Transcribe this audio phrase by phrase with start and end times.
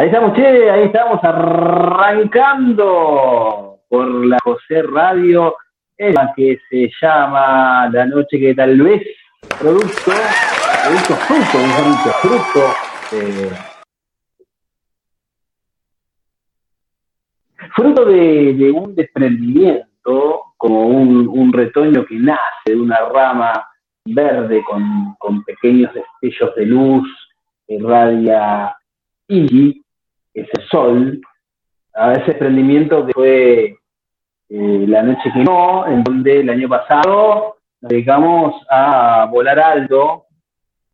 [0.00, 2.80] Ahí estamos, che, ahí estamos arrancando
[3.86, 5.56] por la José Radio,
[5.94, 9.02] que se llama La Noche que tal vez,
[9.58, 10.10] producto,
[10.84, 11.70] producto fruto, un
[12.22, 12.60] fruto.
[17.76, 23.68] Fruto de, un desprendimiento, como un, retoño que nace de una rama
[24.06, 27.06] verde con, pequeños destellos de luz,
[27.66, 28.74] que irradia
[29.28, 29.84] Ingi,
[30.34, 31.20] ese sol,
[31.94, 33.76] a ese desprendimiento que fue
[34.48, 40.26] eh, la noche que no, en donde el año pasado nos dedicamos a volar alto,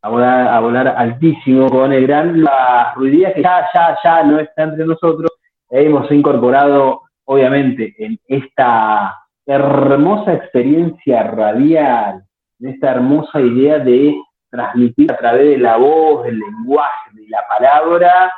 [0.03, 4.39] a volar, a volar altísimo con el gran la ruidía que ya, ya, ya no
[4.39, 5.31] está entre nosotros,
[5.71, 12.23] hemos incorporado, obviamente, en esta hermosa experiencia radial,
[12.61, 14.17] en esta hermosa idea de
[14.51, 18.33] transmitir a través de la voz, del lenguaje, de la palabra,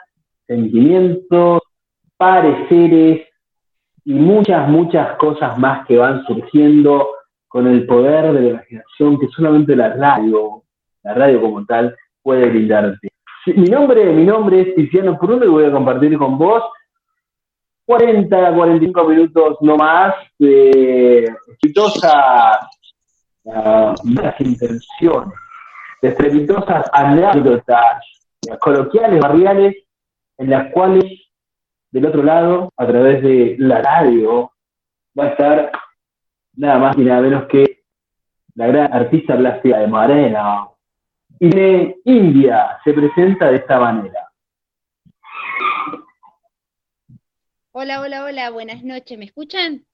[0.48, 1.60] sentimientos,
[2.16, 3.28] pareceres
[4.04, 7.10] y muchas, muchas cosas más que van surgiendo
[7.46, 10.64] con el poder de la imaginación que solamente la radio,
[11.02, 13.08] la radio como tal, puede brindarte.
[13.54, 16.62] Mi nombre, mi nombre es Tiziano Bruno y voy a compartir con vos
[17.86, 22.58] 40, 45 minutos no más de exitosas
[23.44, 23.94] uh,
[24.40, 25.32] intenciones,
[26.02, 28.04] de estrepitosas anécdotas
[28.60, 29.87] coloquiales, barriales,
[30.38, 31.04] en las cuales
[31.90, 34.52] del otro lado, a través de la radio,
[35.18, 35.72] va a estar
[36.54, 37.82] nada más y nada menos que
[38.54, 40.68] la gran artista plástica de Marena.
[41.40, 44.28] Y de India se presenta de esta manera.
[47.72, 49.84] Hola, hola, hola, buenas noches, ¿me escuchan?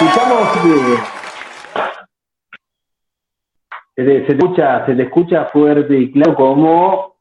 [0.00, 1.00] Escuchamos bien.
[3.96, 7.17] Se te, se, escucha, se te escucha fuerte y claro como,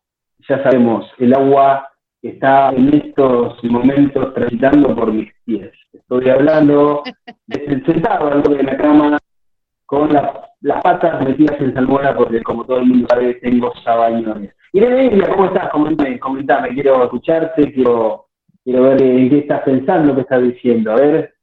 [0.48, 1.90] ya sabemos, el agua
[2.22, 5.72] está en estos momentos transitando por mis pies.
[5.94, 7.04] Estoy hablando
[7.86, 9.20] sentado al de la cama
[9.86, 14.54] con las patas metidas en salmuera porque como todo el mundo sabe tengo sabañones.
[14.74, 15.70] Irene ¿cómo estás?
[15.70, 18.28] Comentame, comentame, quiero escucharte, quiero,
[18.64, 20.92] quiero ver en qué estás pensando, qué estás diciendo.
[20.92, 21.34] A ver.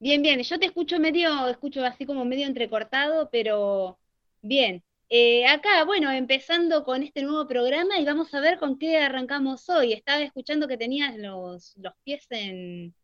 [0.00, 3.98] Bien, bien, yo te escucho medio, escucho así como medio entrecortado, pero
[4.40, 4.82] bien.
[5.10, 9.68] Eh, acá, bueno, empezando con este nuevo programa y vamos a ver con qué arrancamos
[9.70, 9.94] hoy.
[9.94, 12.94] Estaba escuchando que tenías los, los pies en,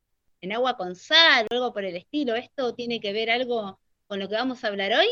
[0.43, 2.35] en agua con sal o algo por el estilo.
[2.35, 5.09] ¿Esto tiene que ver algo con lo que vamos a hablar hoy?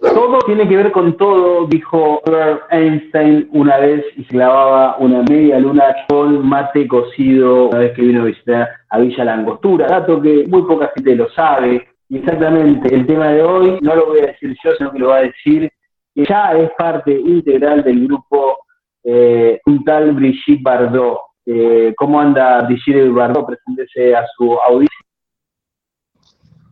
[0.00, 2.22] Todo tiene que ver con todo, dijo
[2.70, 8.02] Einstein una vez y se clavaba una media luna con mate cocido una vez que
[8.02, 11.91] vino a visitar a Villa Langostura, dato que muy poca gente lo sabe.
[12.14, 15.16] Exactamente, el tema de hoy no lo voy a decir yo, sino que lo va
[15.16, 15.72] a decir
[16.14, 18.58] que ya es parte integral del grupo
[19.02, 21.20] eh, un tal Brigitte Bardot.
[21.46, 23.46] Eh, ¿Cómo anda Brigitte Bardot?
[23.46, 24.98] Preséntese a su audiencia.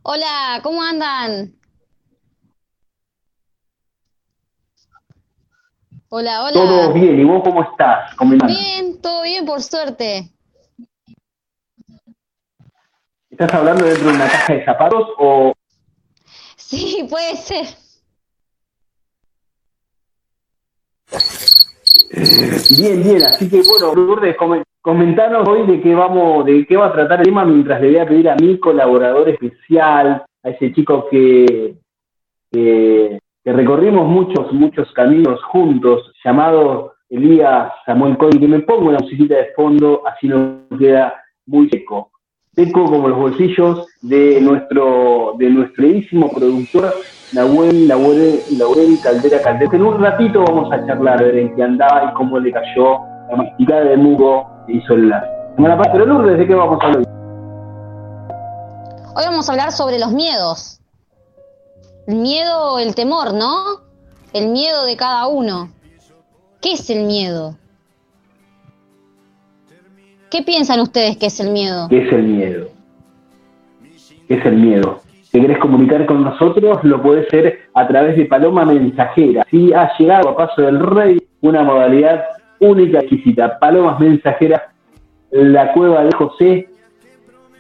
[0.03, 1.55] Hola, ¿cómo andan?
[6.11, 6.53] Hola, hola.
[6.53, 8.15] Todo bien, ¿y vos cómo estás?
[8.47, 10.31] Bien, todo bien, por suerte.
[13.41, 15.55] ¿Estás hablando dentro de una caja de zapatos o...?
[16.56, 17.65] Sí, puede ser.
[22.78, 24.37] Bien, bien, así que bueno, Lourdes,
[24.83, 27.97] comentanos hoy de qué vamos, de qué va a tratar el tema mientras le voy
[27.97, 31.77] a pedir a mi colaborador especial, a ese chico que,
[32.53, 38.98] que que recorrimos muchos, muchos caminos juntos, llamado Elías Samuel Coy, que me pongo una
[38.98, 41.15] musiquita de fondo, así no queda
[41.47, 42.10] muy seco.
[42.54, 46.94] Seco como los bolsillos de nuestro, de nuestro productor,
[47.32, 49.70] Nahuel, Nahuel, Laurel Caldera Caldera.
[49.72, 52.98] En un ratito vamos a charlar, ver en qué andaba y cómo le cayó
[53.30, 55.24] la masticada de Mugo que hizo la
[55.54, 56.04] semana pasada.
[56.04, 57.04] Lourdes, ¿de qué vamos a hablar?
[59.14, 60.80] Hoy vamos a hablar sobre los miedos
[62.10, 63.82] el miedo, el temor, ¿no?
[64.32, 65.72] El miedo de cada uno.
[66.60, 67.56] ¿Qué es el miedo?
[70.30, 71.88] ¿Qué piensan ustedes que es el miedo?
[71.88, 72.68] ¿Qué es el miedo?
[74.28, 75.00] ¿Qué es el miedo?
[75.24, 79.44] Si querés comunicar con nosotros, lo puedes hacer a través de Paloma Mensajera.
[79.50, 82.24] Si ha llegado a Paso del Rey una modalidad
[82.60, 83.59] única, exquisita.
[83.59, 84.62] Palomas Mensajeras,
[85.32, 86.68] la cueva de José,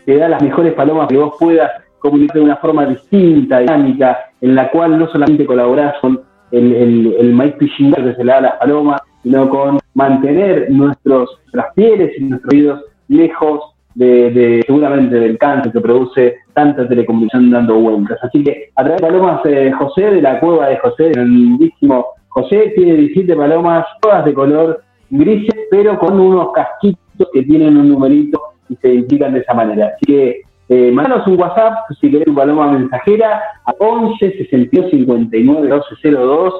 [0.06, 4.54] te da las mejores palomas que vos puedas comunicar de una forma distinta, dinámica, en
[4.54, 6.20] la cual no solamente colaborás con
[6.52, 11.38] el, el, el maíz que se le da a las palomas, sino con mantener nuestros,
[11.44, 13.60] nuestras pieles y nuestros oídos lejos
[13.94, 18.18] de, seguramente del cáncer que produce tanta telecomunicación dando vueltas.
[18.22, 22.06] Así que a través de palomas eh, José, de la cueva de José, el lindísimo
[22.28, 27.88] José, tiene 17 palomas, todas de color grises, pero con unos casquitos que tienen un
[27.88, 29.92] numerito y se identifican de esa manera.
[29.96, 35.62] Así que eh, mandanos un WhatsApp si querés tu paloma mensajera a 11 62 59
[35.62, 36.54] 1202.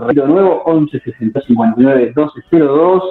[0.00, 3.02] Repito nuevo, 11 62 59 1202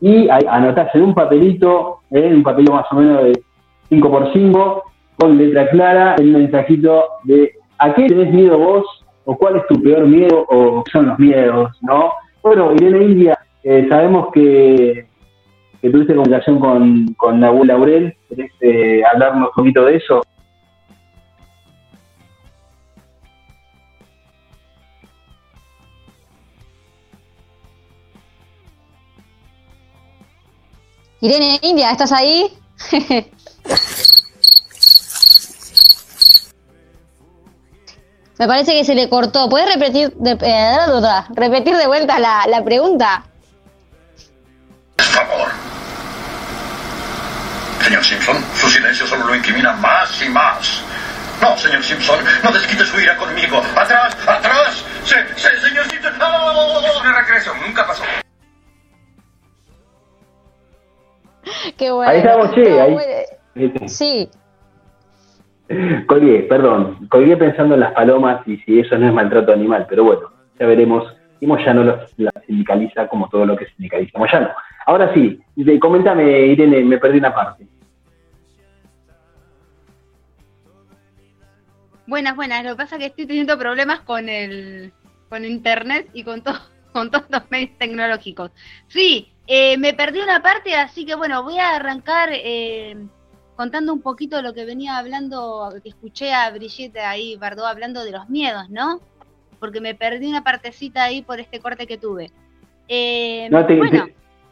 [0.00, 3.42] y anotás en un papelito, en un papelito más o menos de
[3.90, 4.82] 5x5,
[5.16, 8.84] con letra clara, el mensajito de a qué tenés miedo vos,
[9.24, 12.12] o cuál es tu peor miedo, o son los miedos, ¿no?
[12.42, 15.06] Bueno, Irene India, eh, sabemos que,
[15.82, 20.22] que, tuviste comunicación con, con Nahuel Laurel, ¿querés eh, hablarnos un poquito de eso?
[31.20, 32.56] Irene India, ¿estás ahí?
[38.38, 39.50] Me parece que se le cortó.
[39.50, 40.78] ¿Puedes repetir de, eh,
[41.34, 43.22] repetir de vuelta la, la pregunta?
[44.96, 45.48] Por favor.
[47.84, 50.80] Señor Simpson, su silencio solo lo incrimina más y más.
[51.42, 53.62] No, señor Simpson, no desquite su ira conmigo.
[53.76, 54.16] ¡Atrás!
[54.26, 54.84] ¡Atrás!
[55.04, 56.16] ¡Se, se, señor Simpson!
[56.18, 56.80] ¡No!
[56.86, 58.04] Es una regresión, nunca pasó.
[61.80, 62.12] Qué bueno.
[62.12, 62.78] Ahí estamos, che.
[62.78, 63.72] Ahí.
[63.86, 64.28] Sí.
[66.06, 67.08] Colgué, perdón.
[67.08, 70.66] Colgué pensando en las palomas y si eso no es maltrato animal, pero bueno, ya
[70.66, 71.10] veremos.
[71.40, 74.50] Y Moyano lo, la sindicaliza como todo lo que sindicaliza Moyano.
[74.84, 75.40] Ahora sí,
[75.80, 77.66] coméntame, Irene, me perdí una parte.
[82.06, 82.62] Buenas, buenas.
[82.62, 84.92] Lo que pasa es que estoy teniendo problemas con el
[85.30, 86.58] con internet y con, todo
[86.92, 88.50] con todos los medios tecnológicos.
[88.88, 92.94] Sí, eh, me perdí una parte, así que bueno, voy a arrancar eh,
[93.56, 98.12] contando un poquito lo que venía hablando, que escuché a Brigitte ahí, Bardot, hablando de
[98.12, 99.00] los miedos, ¿no?
[99.58, 102.30] Porque me perdí una partecita ahí por este corte que tuve.
[102.86, 104.06] Eh, no, te, bueno,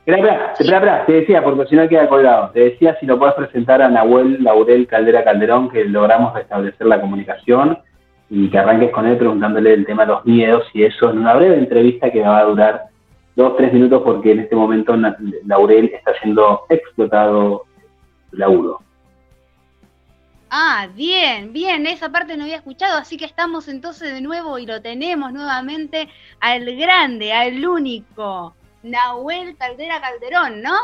[0.04, 4.42] te, decía, porque si no queda colgado, te decía si lo puedes presentar a Nahuel
[4.42, 7.78] Laurel Caldera Calderón, que logramos restablecer la comunicación
[8.28, 11.34] y que arranques con él preguntándole el tema de los miedos y eso en una
[11.34, 12.88] breve entrevista que va a durar
[13.38, 14.96] dos, tres minutos porque en este momento
[15.46, 17.64] Laurel está siendo explotado
[18.32, 18.80] laburo.
[20.50, 24.66] Ah, bien, bien, esa parte no había escuchado, así que estamos entonces de nuevo y
[24.66, 26.08] lo tenemos nuevamente
[26.40, 30.74] al grande, al único, Nahuel Caldera Calderón, ¿no?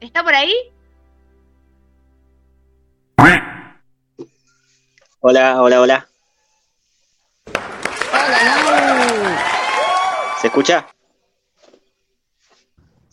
[0.00, 0.52] ¿Está por ahí?
[5.20, 6.08] Hola, hola, hola.
[10.40, 10.86] ¿Se escucha?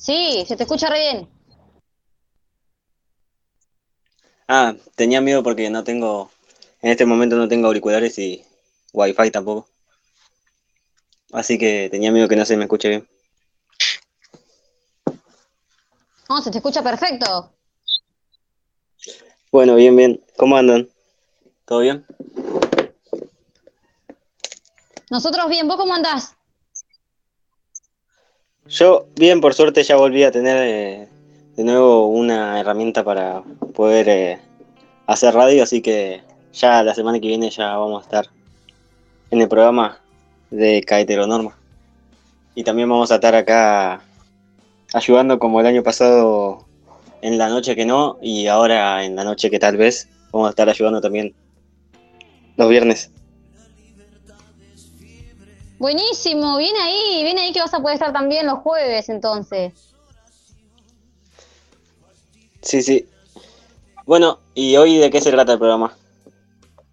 [0.08, 1.30] Sí, se te escucha re bien.
[4.48, 6.32] Ah, tenía miedo porque no tengo,
[6.82, 8.42] en este momento no tengo auriculares y
[8.94, 9.68] wifi tampoco.
[11.34, 13.10] Así que tenía miedo que no se me escuche bien.
[16.30, 17.52] No, se te escucha perfecto.
[19.52, 20.24] Bueno, bien, bien.
[20.38, 20.88] ¿Cómo andan?
[21.66, 22.06] ¿Todo bien?
[25.10, 26.37] Nosotros bien, ¿vos cómo andás?
[28.70, 31.08] Yo, bien, por suerte ya volví a tener eh,
[31.56, 33.42] de nuevo una herramienta para
[33.74, 34.40] poder eh,
[35.06, 36.22] hacer radio, así que
[36.52, 38.30] ya la semana que viene ya vamos a estar
[39.32, 40.00] en el programa
[40.52, 41.58] de Caeteronorma.
[42.56, 44.02] Y también vamos a estar acá
[44.94, 46.66] ayudando como el año pasado
[47.22, 50.50] en la noche que no y ahora en la noche que tal vez vamos a
[50.50, 51.34] estar ayudando también
[52.58, 53.12] los viernes.
[55.80, 59.74] Buenísimo, viene ahí, viene ahí que vas a poder estar también los jueves entonces.
[62.62, 63.08] Sí, sí.
[64.06, 65.94] Bueno, ¿y hoy de qué se trata el programa?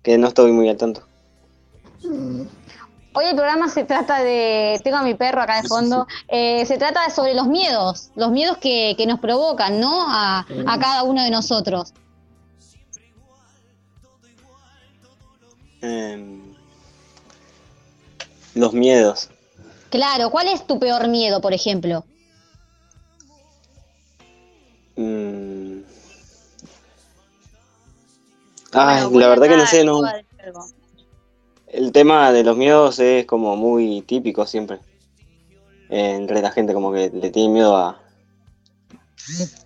[0.03, 1.03] Que no estoy muy al tanto.
[2.03, 6.76] Hoy el programa se trata de, tengo a mi perro acá de fondo, eh, se
[6.76, 10.05] trata sobre los miedos, los miedos que, nos provocan, ¿no?
[10.07, 11.95] A, a cada uno de nosotros.
[15.81, 16.53] Eh,
[18.54, 19.30] los miedos.
[19.90, 22.04] Claro, ¿cuál es tu peor miedo, por ejemplo?
[24.96, 25.82] Mm.
[28.73, 30.00] Ay, la verdad que no sé, no.
[31.68, 34.78] El tema de los miedos es como muy típico siempre.
[35.90, 38.00] Entre la gente como que le tiene miedo a...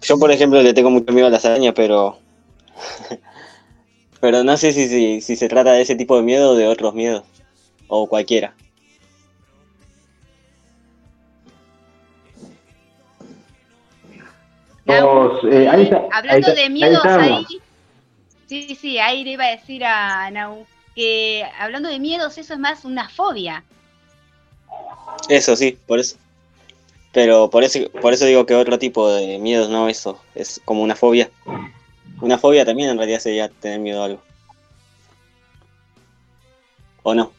[0.02, 2.18] Yo, por ejemplo, le tengo mucho miedo a las arañas, pero...
[4.20, 6.66] pero no sé si, si, si se trata de ese tipo de miedo o de
[6.66, 7.24] otros miedos.
[7.88, 8.54] O cualquiera.
[14.88, 17.46] Eh, ahí está, hablando ahí está, de miedos ahí,
[18.46, 20.66] sí, sí, ahí le iba a decir a Nau
[20.98, 23.62] que hablando de miedos, eso es más una fobia.
[25.28, 26.16] Eso sí, por eso.
[27.12, 30.82] Pero por eso, por eso digo que otro tipo de miedos, no eso, es como
[30.82, 31.30] una fobia.
[32.20, 34.22] Una fobia también en realidad sería tener miedo a algo.
[37.04, 37.30] ¿O no?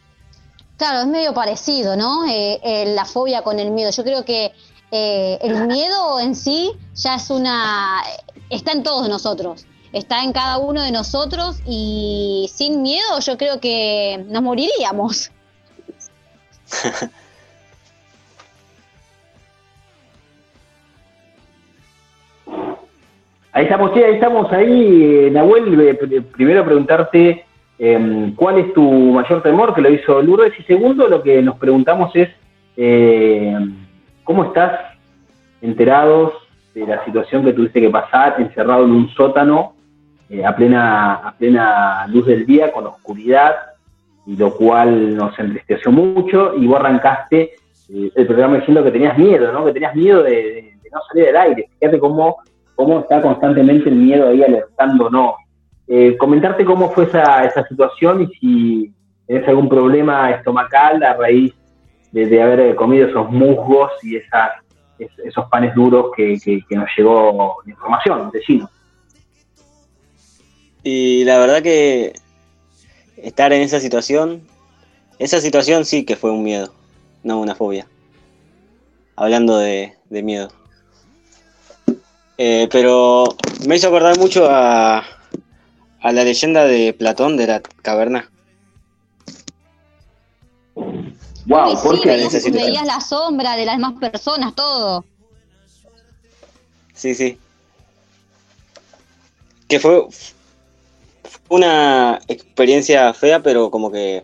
[0.77, 2.25] Claro, es medio parecido, ¿no?
[2.29, 3.91] Eh, eh, la fobia con el miedo.
[3.91, 4.53] Yo creo que
[4.91, 8.01] eh, el miedo en sí ya es una...
[8.49, 13.59] está en todos nosotros, está en cada uno de nosotros y sin miedo yo creo
[13.59, 15.31] que nos moriríamos.
[23.51, 27.45] Ahí estamos, sí, ahí estamos ahí, eh, Nahuel, eh, pr- primero preguntarte
[27.79, 31.57] eh, cuál es tu mayor temor, que lo hizo Lourdes, y segundo, lo que nos
[31.57, 32.29] preguntamos es
[32.77, 33.57] eh,
[34.29, 34.79] cómo estás
[35.59, 36.33] enterados
[36.75, 39.73] de la situación que tuviste que pasar, encerrado en un sótano,
[40.29, 43.55] eh, a, plena, a plena luz del día, con oscuridad,
[44.27, 47.53] y lo cual nos entristeció mucho, y vos arrancaste
[47.91, 49.65] eh, el programa diciendo que tenías miedo, ¿no?
[49.65, 51.69] Que tenías miedo de, no salir del aire.
[51.79, 52.37] Fíjate cómo
[52.75, 55.37] cómo está constantemente el miedo ahí alertándonos.
[55.87, 58.93] Eh, comentarte cómo fue esa, esa situación y si
[59.25, 61.55] tenés algún problema estomacal a raíz
[62.11, 64.51] de, de haber comido esos musgos y esas,
[64.97, 66.37] es- esos panes duros que,
[66.71, 68.69] nos llegó la información, vecino.
[70.83, 72.13] Y la verdad que
[73.17, 74.41] estar en esa situación,
[75.19, 76.73] esa situación sí que fue un miedo,
[77.23, 77.87] no una fobia.
[79.15, 80.49] Hablando de, de miedo.
[82.37, 83.25] Eh, pero
[83.67, 88.31] me hizo acordar mucho a, a la leyenda de Platón de la caverna.
[91.49, 92.51] Wow, Uy, ¿por sí, qué?
[92.51, 95.03] veías, la sombra de las demás personas, todo.
[96.93, 97.39] Sí, sí.
[99.67, 100.05] Que fue
[101.49, 104.23] una experiencia fea, pero como que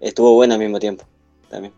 [0.00, 1.04] estuvo buena al mismo tiempo.
[1.48, 1.72] También.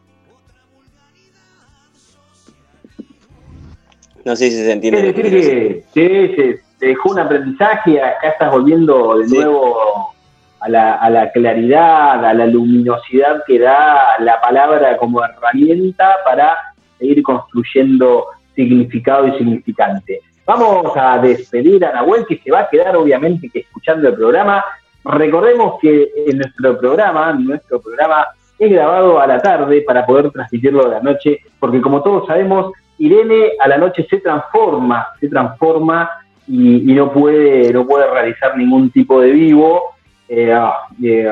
[4.25, 5.13] No sé si se entiende.
[5.13, 9.35] Que decir, que te dejó un aprendizaje, acá estás volviendo de Sí.
[9.37, 10.15] nuevo
[10.61, 16.57] a la, a la claridad, a la luminosidad que da la palabra como herramienta para
[16.99, 20.21] seguir construyendo significado y significante.
[20.47, 24.65] Vamos a despedir a Nahuel, que se va a quedar obviamente que escuchando el programa.
[25.05, 28.27] Recordemos que en nuestro programa, nuestro programa
[28.59, 32.73] es grabado a la tarde para poder transmitirlo a la noche, porque como todos sabemos,
[32.99, 36.11] Irene a la noche se transforma, se transforma
[36.47, 39.95] y, y no puede no puede realizar ningún tipo de vivo.
[40.33, 41.29] Eh, ah, eh,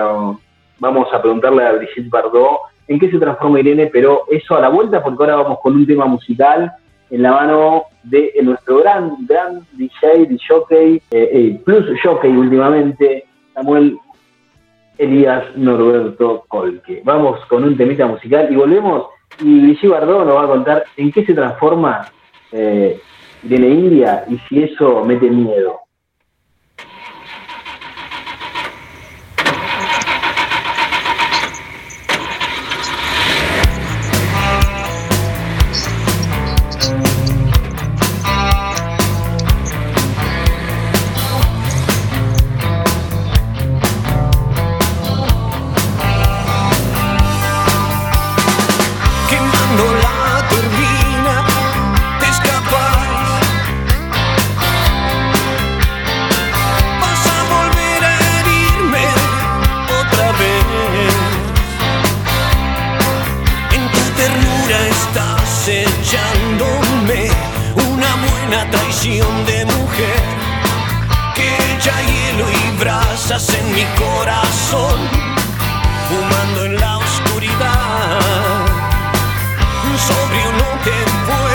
[0.80, 4.68] vamos a preguntarle a Brigitte Bardot en qué se transforma Irene, pero eso a la
[4.68, 6.72] vuelta, porque ahora vamos con un tema musical
[7.10, 13.24] en la mano de nuestro gran, gran DJ, DJ jockey, eh, eh, plus jockey últimamente,
[13.54, 13.96] Samuel
[14.98, 17.00] Elías Norberto Colque.
[17.04, 19.06] Vamos con un temita musical y volvemos
[19.40, 22.08] y Brigitte Bardot nos va a contar en qué se transforma
[22.50, 22.98] eh,
[23.44, 25.87] Irene India y si eso mete miedo.
[68.48, 70.22] Una traición de mujer
[71.34, 74.98] que echa hielo y brasas en mi corazón,
[76.08, 78.20] fumando en la oscuridad.
[80.08, 81.47] Sobrio no te puedo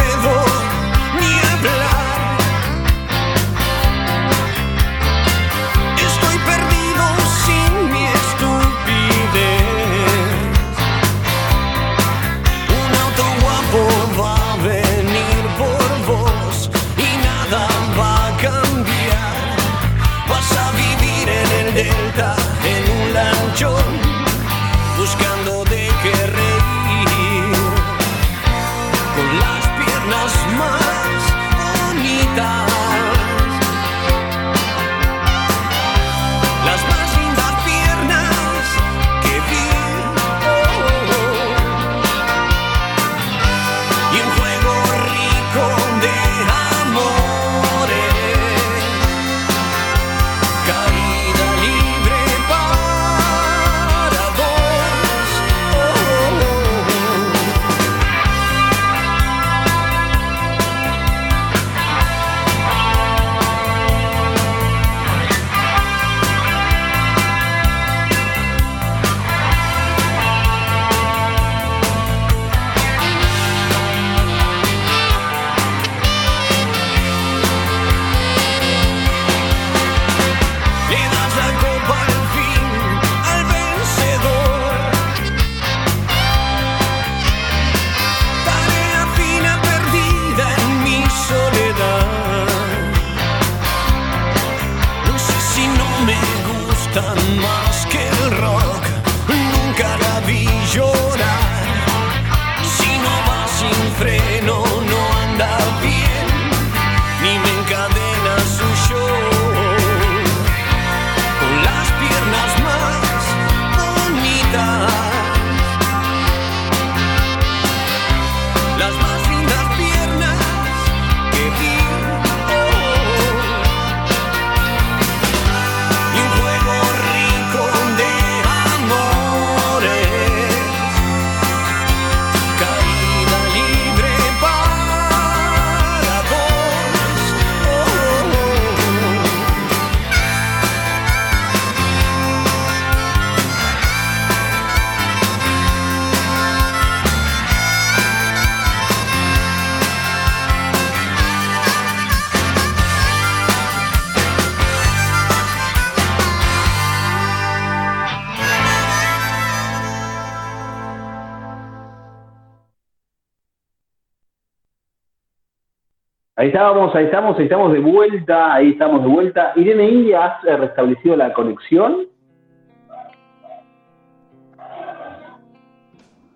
[166.43, 169.53] Ahí estábamos, ahí estamos, ahí estamos de vuelta, ahí estamos de vuelta.
[169.55, 172.05] Irene India, ¿has eh, restablecido la conexión?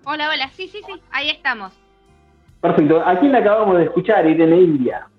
[0.06, 1.78] Hola, hola, sí, sí, sí, ahí estamos.
[2.62, 3.06] Perfecto.
[3.06, 5.10] ¿A quién acabamos de escuchar, Irene India?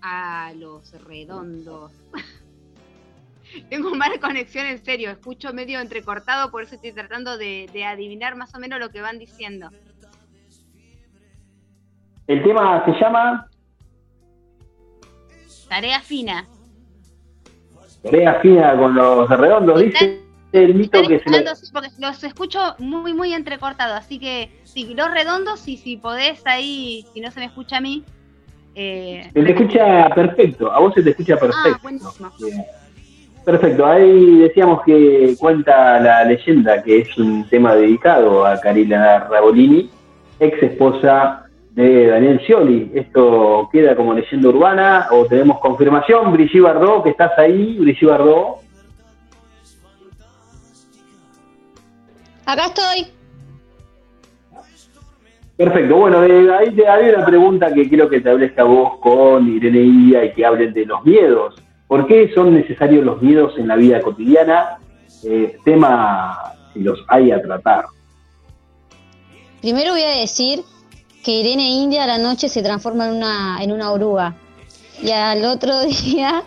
[0.00, 1.92] A los redondos.
[3.68, 8.54] Tengo mala conexión en serio, escucho medio entrecortado, por eso estoy tratando de adivinar más
[8.54, 9.68] o menos lo que van diciendo.
[12.26, 13.50] El tema se llama
[15.74, 16.46] Tarea fina.
[18.04, 20.20] Tarea fina con los redondos, dice
[20.52, 25.10] el mito que se sí, porque los escucho muy, muy entrecortados, así que sí, los
[25.10, 28.04] redondos, y si podés ahí, si no se me escucha a mí.
[28.76, 31.70] Eh, se te escucha perfecto, a vos se te escucha perfecto.
[31.74, 32.32] Ah, buenísimo.
[33.44, 39.90] Perfecto, ahí decíamos que cuenta la leyenda que es un tema dedicado a Carila Rabolini,
[40.38, 41.43] ex esposa
[41.74, 42.92] de Daniel Scioli.
[42.94, 46.32] ¿Esto queda como leyenda urbana o tenemos confirmación?
[46.32, 48.58] Brigitte Bardot, que estás ahí, Brigitte Bardot.
[52.46, 53.06] Acá estoy.
[55.56, 59.48] Perfecto, bueno, ahí te había una pregunta que quiero que te hables a vos con
[59.48, 61.54] Irene India y que hablen de los miedos.
[61.86, 64.78] ¿Por qué son necesarios los miedos en la vida cotidiana?
[65.22, 66.36] Eh, tema
[66.72, 67.84] si los hay a tratar.
[69.60, 70.60] Primero voy a decir
[71.24, 74.36] que Irene India a la noche se transforma en una, en una oruga.
[75.02, 76.44] Y al otro día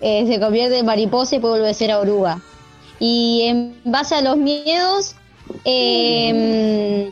[0.00, 2.40] eh, se convierte en mariposa y puede volver a ser oruga.
[2.98, 5.14] Y en base a los miedos,
[5.64, 7.10] em,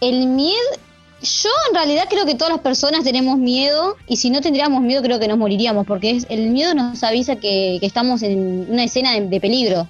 [0.00, 0.68] el miedo,
[1.22, 5.02] yo en realidad creo que todas las personas tenemos miedo y si no tendríamos miedo
[5.02, 9.18] creo que nos moriríamos porque es, el miedo nos avisa que, estamos en una escena
[9.18, 9.88] de peligro.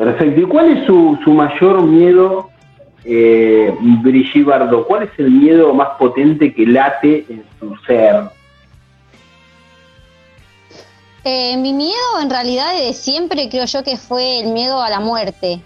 [0.00, 0.40] Perfecto.
[0.40, 2.48] ¿Y cuál es su, su mayor miedo,
[3.04, 4.86] eh, Brigitte Bardot?
[4.86, 8.22] ¿Cuál es el miedo más potente que late en su ser?
[11.22, 15.00] Eh, mi miedo en realidad de siempre creo yo que fue el miedo a la
[15.00, 15.60] muerte.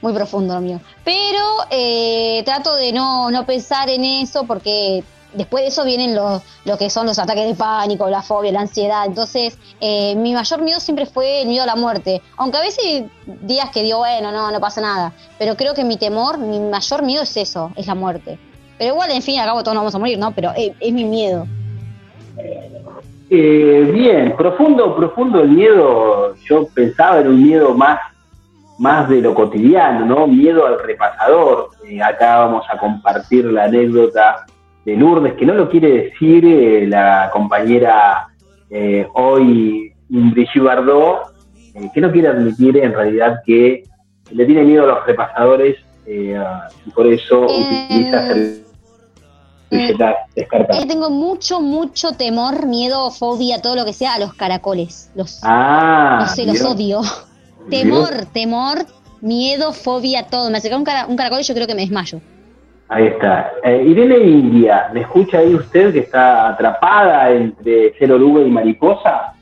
[0.00, 0.80] Muy profundo lo mío.
[1.04, 6.42] Pero eh, trato de no, no pensar en eso porque después de eso vienen los,
[6.64, 9.06] lo que son los ataques de pánico, la fobia, la ansiedad.
[9.06, 12.22] Entonces, eh, mi mayor miedo siempre fue el miedo a la muerte.
[12.36, 13.04] Aunque a veces
[13.42, 15.12] días que digo, bueno, no, no pasa nada.
[15.38, 18.38] Pero creo que mi temor, mi mayor miedo es eso, es la muerte.
[18.78, 20.30] Pero igual, en fin y al cabo, todos nos vamos a morir, ¿no?
[20.32, 21.46] Pero es, mi miedo.
[23.30, 26.34] Eh, bien, profundo, profundo el miedo.
[26.48, 27.98] Yo pensaba en un miedo más,
[28.78, 30.26] más de lo cotidiano, ¿no?
[30.28, 31.70] Miedo al repasador.
[31.88, 34.46] Eh, acá vamos a compartir la anécdota
[34.84, 38.28] de Lourdes, que no lo quiere decir eh, la compañera
[38.70, 41.34] eh, hoy, Brigitte Bardot,
[41.74, 43.84] eh, que no quiere admitir en realidad que
[44.30, 48.28] le tiene miedo a los repasadores y por eso utiliza
[49.70, 50.86] servilletas descartadas.
[50.86, 55.10] tengo mucho, mucho temor, miedo, fobia, todo lo que sea a los caracoles.
[55.14, 57.02] Los, ah, no sé, los odio.
[57.68, 58.86] Temor, temor,
[59.20, 60.50] miedo, fobia, todo.
[60.50, 62.22] Me acerca un, un caracol y yo creo que me desmayo.
[62.88, 63.52] Ahí está.
[63.64, 69.34] Eh, Irene India, ¿me escucha ahí usted que está atrapada entre ser oruga y mariposa?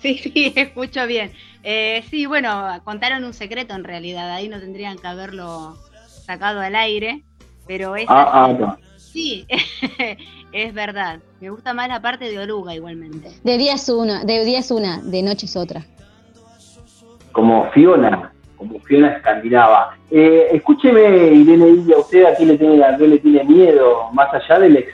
[0.00, 1.32] Sí, sí, escucho bien.
[1.62, 6.74] Eh, sí, bueno, contaron un secreto en realidad, ahí no tendrían que haberlo sacado al
[6.74, 7.22] aire,
[7.66, 8.04] pero es...
[8.08, 8.76] Ah, ah, no.
[8.98, 9.46] Sí,
[10.52, 11.20] es verdad.
[11.40, 13.30] Me gusta más la parte de oruga igualmente.
[13.42, 15.86] De día es una, de día es una, de noche es otra.
[17.32, 18.33] Como Fiona
[18.84, 19.96] Fiona escandinava.
[20.10, 24.86] Eh, escúcheme, Irene Villa, ¿usted a quién le tiene, le tiene miedo, más allá del,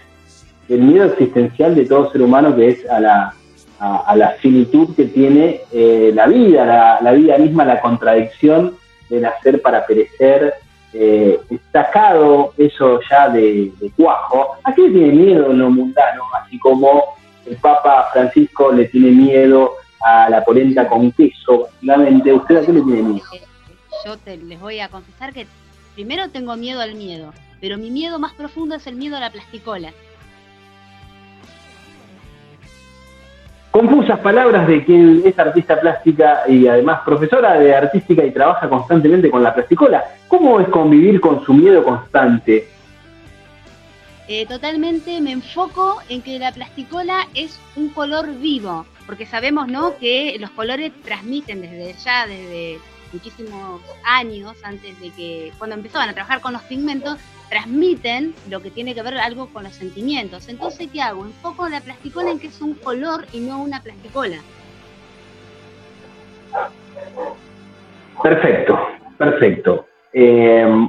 [0.69, 3.35] miedo existencial de todo ser humano, que es a la,
[3.81, 8.77] a, la finitud que tiene eh, la vida, la, vida misma, la contradicción
[9.09, 10.55] de nacer para perecer,
[10.93, 11.39] eh,
[12.57, 16.25] eso ya de, cuajo, ¿a qué le tiene miedo lo mundano?
[16.41, 22.57] Así como el Papa Francisco le tiene miedo a la polenta con queso, básicamente, ¿usted
[22.57, 23.25] a qué le tiene miedo?
[24.05, 25.47] Yo te, les voy a confesar que
[25.95, 29.31] primero tengo miedo al miedo, pero mi miedo más profundo es el miedo a la
[29.31, 29.93] plasticola.
[33.71, 39.31] Confusas palabras de quien es artista plástica y además profesora de artística y trabaja constantemente
[39.31, 40.05] con la plasticola.
[40.27, 42.67] ¿Cómo es convivir con su miedo constante?
[44.27, 49.97] Eh, totalmente me enfoco en que la plasticola es un color vivo, porque sabemos ¿no?
[49.99, 52.79] que los colores transmiten desde ya, desde
[53.13, 57.19] muchísimos años antes de que, cuando empezaban a trabajar con los pigmentos,
[57.49, 60.49] transmiten lo que tiene que ver algo con los sentimientos.
[60.49, 61.25] Entonces, ¿qué hago?
[61.25, 64.37] Enfoco la plasticola en que es un color y no una plasticola.
[68.23, 68.79] Perfecto,
[69.19, 69.87] perfecto.
[70.13, 70.89] Eh,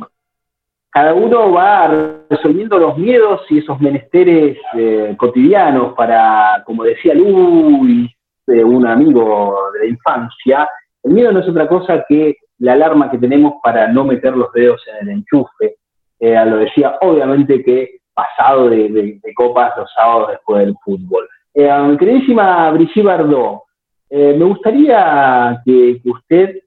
[0.89, 8.11] cada uno va resolviendo los miedos y esos menesteres eh, cotidianos para, como decía Luis,
[8.47, 10.69] un amigo de la infancia,
[11.03, 14.51] el miedo no es otra cosa que la alarma que tenemos para no meter los
[14.53, 15.75] dedos en el enchufe.
[16.19, 21.27] Eh, lo decía, obviamente que pasado de, copas los sábados después del fútbol.
[21.53, 23.63] Eh, queridísima Brigitte Bardot,
[24.09, 26.59] eh, me gustaría que, usted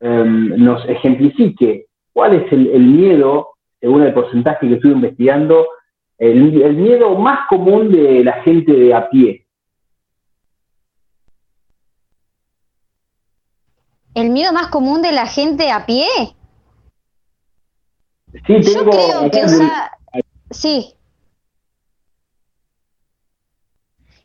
[0.00, 5.66] em, nos ejemplifique cuál es el, miedo, según el porcentaje que estuve investigando,
[6.18, 9.39] el, miedo más común de la gente de a pie.
[14.14, 16.06] ¿El miedo más común de la gente a pie?
[18.46, 19.92] Sí, tengo, Yo creo que usa...
[20.50, 20.94] Sí.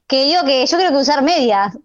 [0.08, 1.78] Que digo que yo creo que usar medias.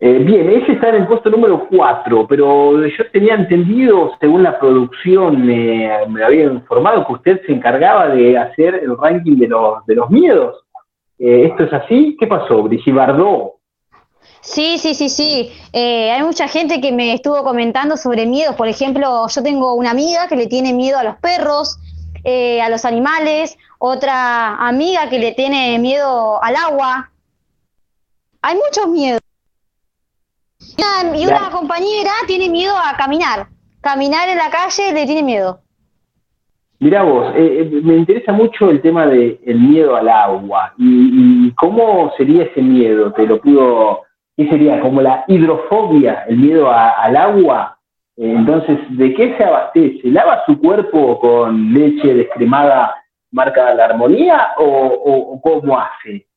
[0.00, 4.58] Eh, bien, ese está en el puesto número 4, pero yo tenía entendido, según la
[4.58, 5.90] producción me,
[6.22, 10.64] había informado, que usted se encargaba de hacer el ranking de los, de los miedos.
[11.18, 12.16] Eh, ¿Esto es así?
[12.18, 13.57] ¿Qué pasó, Brigitte Bardot?
[14.40, 15.52] Sí, sí, sí, sí.
[15.72, 18.56] Eh, hay mucha gente que me estuvo comentando sobre miedos.
[18.56, 21.78] Por ejemplo, yo tengo una amiga que le tiene miedo a los perros,
[22.24, 27.10] a los animales, otra amiga que le tiene miedo al agua.
[28.42, 29.20] Hay muchos miedos.
[31.14, 33.48] Y una compañera tiene miedo a caminar.
[33.80, 35.60] Caminar en la calle le tiene miedo.
[36.80, 40.72] Mirá vos, eh, eh, me interesa mucho el tema del miedo al agua.
[40.78, 43.12] Y, cómo sería ese miedo?
[43.12, 44.02] ¿Te lo pudo.?
[44.38, 44.78] ¿Qué sería?
[44.80, 47.76] ¿Como la hidrofobia, el miedo al agua?
[48.16, 49.98] Eh, entonces, ¿de qué se abastece?
[50.04, 52.94] ¿Lava su cuerpo con leche descremada
[53.32, 56.28] marca la armonía o, cómo hace?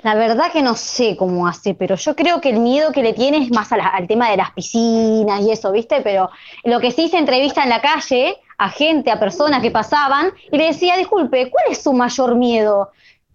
[0.00, 3.12] La verdad que no sé cómo hace, pero yo creo que el miedo que le
[3.12, 6.00] tiene es más al tema de las piscinas y eso, ¿viste?
[6.00, 6.30] Pero
[6.64, 10.56] lo que sí se entrevista en la calle a gente, a personas que pasaban, y
[10.56, 12.92] le decía, disculpe, ¿cuál es su mayor miedo?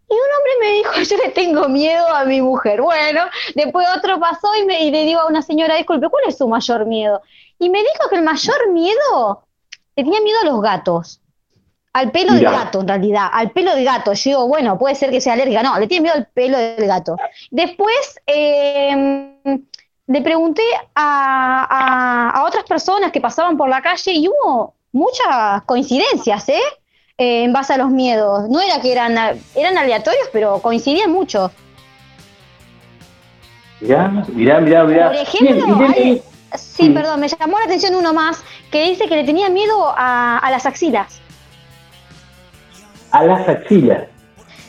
[0.09, 2.81] Y un hombre me dijo, yo le tengo miedo a mi mujer.
[2.81, 3.21] Bueno,
[3.55, 6.47] después otro pasó y, me, y le digo a una señora, disculpe, ¿cuál es su
[6.47, 7.21] mayor miedo?
[7.59, 9.47] Y me dijo que el mayor miedo,
[9.95, 11.19] tenía miedo a los gatos.
[11.93, 14.13] Al pelo del gato, en realidad, al pelo del gato.
[14.13, 15.61] Yo digo, bueno, puede ser que sea alérgica.
[15.61, 17.15] No, le tiene miedo al pelo del gato.
[17.51, 19.37] Después em,
[20.07, 20.63] le pregunté
[20.95, 26.61] a, otras personas que pasaban por la calle y hubo muchas coincidencias, ¿eh?
[27.17, 27.43] ¿Eh?
[27.43, 28.49] en base a los miedos.
[28.49, 29.17] No era que eran,
[29.55, 31.51] eran aleatorios, pero coincidían mucho.
[33.81, 35.07] Mirá, mirá, mirá, mirá.
[35.07, 35.87] Por ejemplo,
[36.55, 40.47] sí, perdón, me llamó la atención uno más que dice que le tenía miedo a
[40.49, 41.21] las axilas
[43.13, 44.03] a las axilas.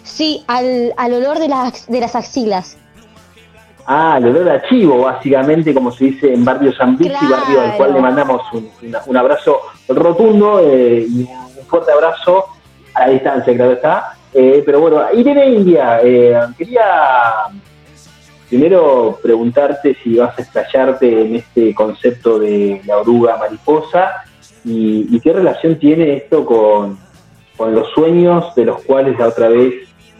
[0.05, 2.77] Sí, al, olor de las, de las axilas.
[3.87, 7.77] Ah, el olor a chivo, básicamente, como se dice en Barrio San y barrio al
[7.77, 11.44] cual le mandamos un, abrazo rotundo eh, y un
[11.75, 12.45] fuerte abrazo
[12.95, 14.17] a la distancia, claro está.
[14.33, 16.83] Eh, pero bueno, Irene India, eh, quería
[18.49, 24.25] primero preguntarte si vas a estallarte en este concepto de la oruga mariposa
[24.65, 26.99] y qué relación tiene esto con,
[27.57, 29.75] con los sueños de los cuales la otra vez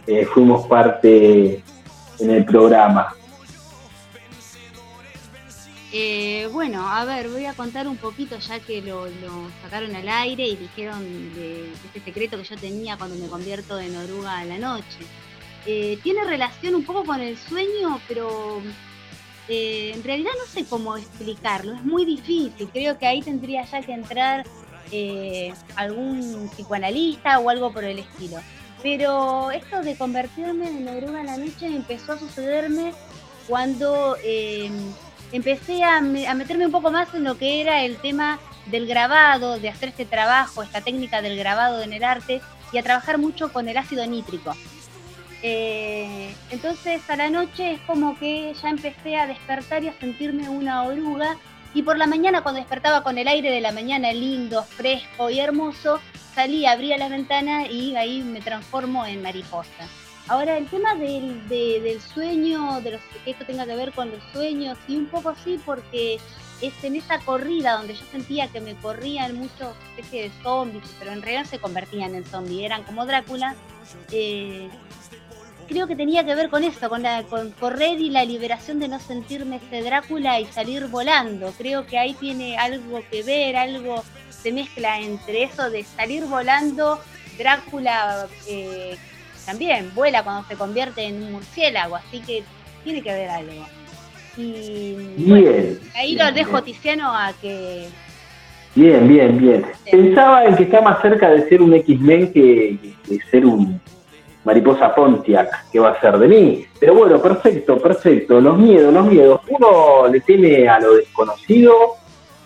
[0.07, 1.63] eh, fuimos parte
[2.19, 3.13] en el programa.
[5.91, 9.07] Eh, bueno, a ver, voy a contar un poquito ya que lo,
[9.61, 11.01] sacaron al aire y dijeron
[11.35, 14.99] de, este secreto que yo tenía cuando me convierto en oruga a la noche.
[15.65, 18.61] Eh, tiene relación un poco con el sueño, pero
[19.47, 22.69] en realidad no sé cómo explicarlo, es muy difícil.
[22.73, 24.45] Creo que ahí tendría ya que entrar
[24.91, 28.37] eh, algún psicoanalista o algo por el estilo.
[28.83, 32.93] Pero esto de convertirme en oruga en la noche empezó a sucederme
[33.47, 34.69] cuando eh,
[35.35, 39.69] empecé a, meterme un poco más en lo que era el tema del grabado, de
[39.69, 43.67] hacer este trabajo, esta técnica del grabado en el arte y a trabajar mucho con
[43.67, 44.55] el ácido nítrico.
[45.43, 50.49] Eh, entonces a la noche es como que ya empecé a despertar y a sentirme
[50.49, 51.37] una oruga
[51.75, 55.39] y por la mañana cuando despertaba con el aire de la mañana lindo, fresco y
[55.39, 55.99] hermoso,
[56.33, 59.87] salía, abría la ventana y ahí me transformo en mariposa.
[60.27, 64.23] Ahora, el tema del, del sueño, de los, que esto tenga que ver con los
[64.33, 66.19] sueños, y un poco así porque
[66.61, 71.11] es en esa corrida donde yo sentía que me corrían muchos especies de zombies, pero
[71.11, 73.55] en realidad se convertían en zombies, eran como Drácula,
[74.11, 74.69] eh,
[75.67, 78.87] creo que tenía que ver con eso, con, la, con correr y la liberación de
[78.87, 81.53] no sentirme ese Drácula y salir volando.
[81.57, 86.99] Creo que ahí tiene algo que ver, algo se mezcla entre eso de salir volando,
[87.37, 88.97] Drácula eh,
[89.45, 92.43] también vuela cuando se convierte en un murciélago, así que
[92.83, 93.65] tiene que ver algo.
[94.37, 94.95] Y
[95.95, 97.87] ahí lo dejo Tiziano a que
[98.75, 99.65] Bien, bien, bien.
[99.89, 102.77] Pensaba en que está más cerca de ser un X-Men que
[103.07, 103.79] de ser un
[104.43, 106.65] mariposa Pontiac, que va a ser de mí.
[106.77, 108.41] Pero bueno, perfecto, perfecto.
[108.41, 109.39] Los miedos, los miedos.
[109.47, 111.95] Uno le teme a lo desconocido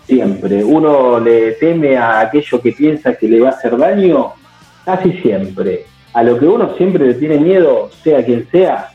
[0.06, 0.62] siempre.
[0.62, 4.32] Uno le teme a aquello que piensa que le va a hacer daño
[4.84, 5.86] casi siempre.
[6.12, 8.92] A lo que uno siempre le tiene miedo, sea quien sea,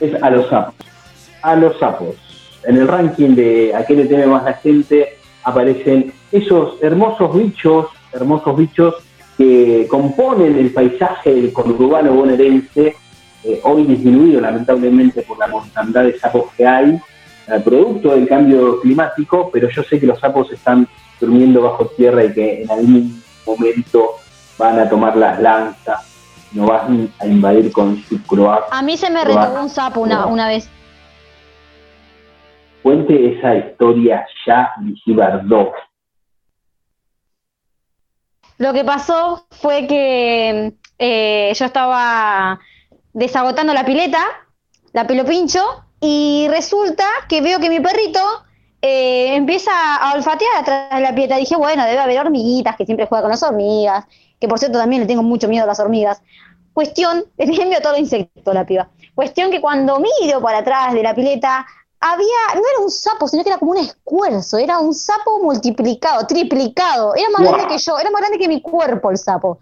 [0.00, 0.74] es a los sapos.
[1.42, 2.16] A los sapos.
[2.64, 7.86] En el ranking de a qué le teme más la gente aparecen esos hermosos bichos,
[8.12, 8.94] hermosos bichos
[9.36, 12.96] que componen el paisaje del conurbano bonaerense,
[13.44, 16.98] eh, hoy disminuido lamentablemente por la mortandad de sapos que hay,
[17.48, 20.88] eh, producto del cambio climático, pero yo sé que los sapos están
[21.20, 24.16] durmiendo bajo tierra y que en algún momento
[24.58, 28.66] van a tomar las lanzas, no van a invadir con su croacia.
[28.70, 30.68] A mí se me retuvo un sapo una, una vez.
[32.82, 35.72] Cuente esa historia ya, Vigibardó.
[38.58, 42.60] Lo que pasó fue que eh, yo estaba
[43.12, 44.22] desagotando la pileta,
[44.92, 45.60] la pelo pincho,
[46.00, 48.20] y resulta que veo que mi perrito
[48.86, 51.36] eh, empieza a olfatear atrás de la pileta.
[51.38, 54.04] Dije, bueno, debe haber hormiguitas, que siempre juega con las hormigas,
[54.38, 56.20] que por cierto también le tengo mucho miedo a las hormigas.
[56.74, 58.90] Cuestión, le a todo insecto la piba.
[59.14, 61.64] Cuestión que cuando miro para atrás de la pileta,
[61.98, 66.26] había, no era un sapo, sino que era como un escuerzo, era un sapo multiplicado,
[66.26, 69.60] triplicado, era más grande que yo, era más grande que mi cuerpo el sapo.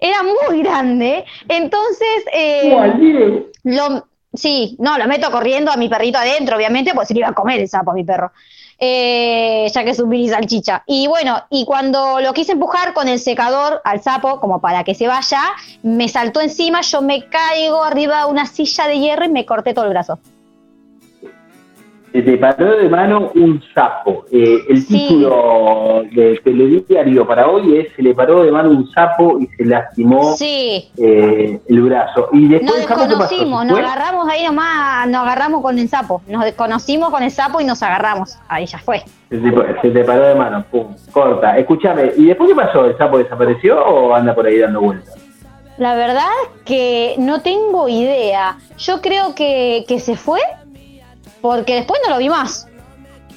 [0.00, 6.56] Era muy grande, entonces eh, lo, sí, no, lo meto corriendo a mi perrito adentro,
[6.56, 8.32] obviamente, pues se le iba a comer el sapo a mi perro.
[8.78, 10.82] Eh, ya que es un mini salchicha.
[10.86, 14.94] Y bueno, y cuando lo quise empujar con el secador al sapo, como para que
[14.94, 15.40] se vaya,
[15.82, 19.74] me saltó encima, yo me caigo arriba de una silla de hierro y me corté
[19.74, 20.18] todo el brazo.
[22.14, 24.24] Se te paró de mano un sapo.
[24.30, 25.08] Eh, el Sí.
[25.08, 29.64] título del telediario para hoy es Se le paró de mano un sapo y se
[29.64, 32.28] lastimó Sí, eh, el brazo.
[32.30, 36.44] Y después, nos desconocimos, ¿Se nos agarramos ahí nomás, nos agarramos con el sapo, nos
[36.44, 38.38] desconocimos con el sapo y nos agarramos.
[38.46, 39.00] Ahí ya fue.
[39.28, 41.58] Se te, se te paró de mano, pum, corta.
[41.58, 42.84] Escúchame, ¿y después qué pasó?
[42.84, 45.16] ¿El sapo desapareció o anda por ahí dando vueltas?
[45.78, 46.30] La verdad
[46.64, 48.56] que no tengo idea.
[48.78, 50.38] Yo creo que, que se fue
[51.44, 52.66] porque después no lo vi más.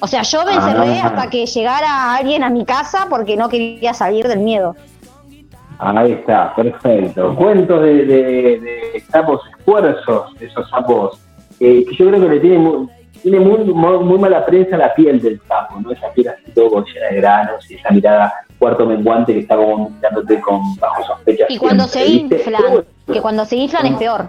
[0.00, 1.08] O sea, yo me encerré Ah.
[1.08, 4.74] hasta que llegara alguien a mi casa porque no quería salir del miedo.
[5.78, 7.34] Ahí está, perfecto.
[7.34, 8.60] Cuentos de, de-
[8.94, 11.20] de sapos esfuerzos, esos sapos
[11.60, 12.88] eh, que yo creo que le tiene muy,
[13.22, 15.92] tiene muy, muy, muy mala prensa la piel del sapo, ¿no?
[15.92, 19.90] Esa piel así todo llena de granos y esa mirada cuarto menguante que está como
[19.90, 21.44] mirándote con bajo sospecha.
[21.50, 24.28] Y cuando siempre, se inflan, que cuando se inflan es peor.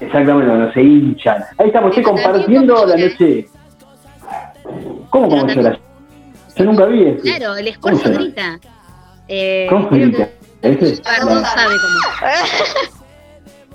[0.00, 1.44] Exactamente, cuando se hinchan.
[1.58, 3.48] Ahí estamos, che, compartiendo la noche.
[5.10, 5.78] ¿Cómo como llora?
[6.56, 7.22] Yo nunca vi eso.
[7.22, 8.58] Claro, el esfuerzo ¿Cómo se grita.
[9.28, 10.28] Eh, ¿Cómo grita?
[10.62, 11.98] Ese, Perdón sabe cómo.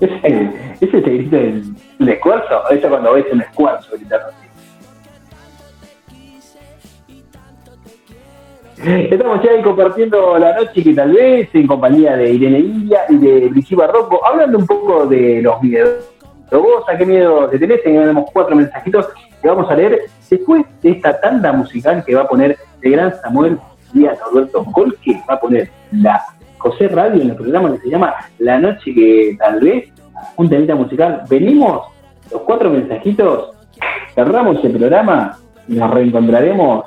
[0.00, 4.42] ese, ese te grita el, el esfuerzo, eso cuando ves un esfuerzo gritando así.
[8.84, 13.16] Estamos ya ahí compartiendo la noche que tal vez en compañía de Irene India y
[13.16, 15.60] de Brigitte Barroco, hablando un poco de los
[16.52, 16.62] miedos.
[16.62, 17.82] ¿Vos a qué miedo te tenés?
[17.82, 19.08] Tenemos cuatro mensajitos
[19.40, 23.14] que vamos a leer después de esta tanda musical que va a poner el gran
[23.20, 23.58] Samuel
[23.92, 26.22] Díaz Alberto Col, que va a poner la
[26.58, 29.90] José Radio en el programa que se llama La Noche que tal vez,
[30.36, 31.22] un temita musical.
[31.28, 31.88] Venimos,
[32.30, 33.50] los cuatro mensajitos,
[34.14, 35.38] cerramos el programa
[35.68, 36.84] y nos reencontraremos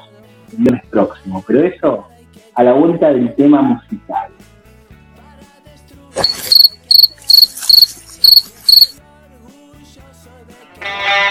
[0.52, 1.44] el viernes próximo.
[1.46, 2.08] Pero eso
[2.56, 4.30] a la vuelta del tema musical.
[10.82, 11.25] Yeah.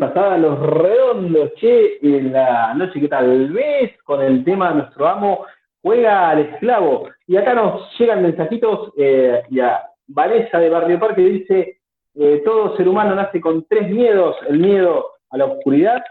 [0.00, 5.06] Pasaban, los redondos, che, en la noche que tal vez con el tema de nuestro
[5.06, 5.46] amo
[5.82, 7.08] juega al esclavo.
[7.26, 11.80] Y acá nos llegan mensajitos, eh, ya, Vanessa de Barrio Parque dice,
[12.14, 16.02] eh, todo ser humano nace con tres miedos, el miedo a la oscuridad,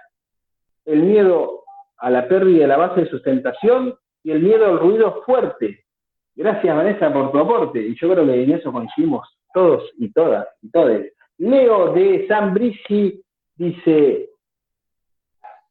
[0.86, 1.64] el miedo
[1.98, 5.84] a la pérdida de la base de sustentación y el miedo al ruido fuerte.
[6.36, 10.48] Gracias Vanessa por tu aporte y yo creo que en eso coincidimos todos y todas
[10.62, 11.02] y todos.
[11.38, 13.22] Leo de San Brisi
[13.60, 14.30] dice,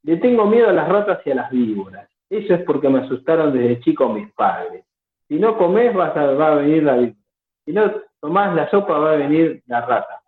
[0.04, 2.08] le tengo miedo a las ratas y a las víboras.
[2.30, 4.84] Eso es porque me asustaron desde chico mis padres.
[5.26, 7.16] Si no comes va a venir la víbora.
[7.64, 10.20] Si no tomás la sopa va a venir la rata.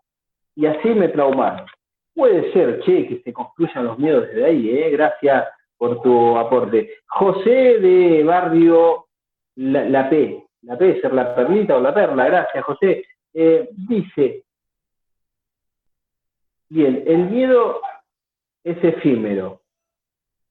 [0.56, 1.66] Y así me traumaron.
[2.14, 4.90] Puede ser, che, que se construyan los miedos desde ahí, ¿eh?
[4.90, 5.48] Gracias
[5.78, 6.90] por tu aporte.
[7.06, 9.06] José de Barrio
[9.56, 10.44] La, P.
[10.62, 12.26] La P ser la perlita o la perla.
[12.26, 13.04] Gracias, José.
[13.32, 14.44] Eh, dice,
[16.70, 17.80] bien, el miedo
[18.64, 19.60] es efímero.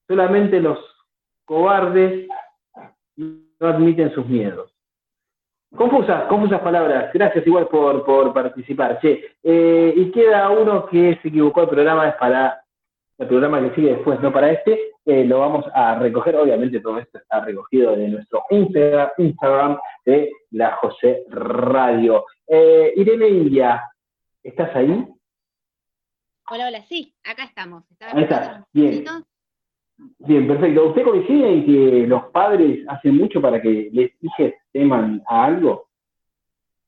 [0.08, 0.80] Solamente los
[1.46, 2.28] cobardes
[3.16, 4.72] no admiten sus miedos.
[5.76, 7.12] Confusas, confusas palabras.
[7.14, 9.00] Gracias igual por, por participar.
[9.04, 12.64] Eh, y queda uno que se equivocó el programa, es para
[13.20, 14.94] el programa que sigue después, no para este.
[15.06, 16.36] Eh, lo vamos a recoger.
[16.38, 22.26] Obviamente todo esto está recogido de nuestro Instagram, de la José Radio.
[22.48, 23.84] Eh, Irene India,
[24.42, 25.06] ¿estás ahí?
[26.52, 27.84] Hola, hola, sí, acá estamos.
[28.00, 29.06] ahí está, bien.
[30.18, 30.88] Bien, perfecto.
[30.88, 35.90] ¿Usted coincide en que los padres hacen mucho para que les hijos teman a algo?